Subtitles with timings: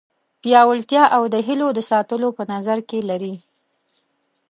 [0.41, 3.35] پیاوړتیا او د هیلو د ساتلو په نظر کې لري.